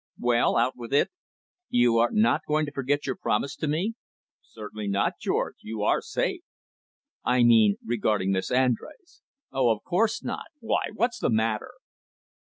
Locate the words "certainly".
4.41-4.87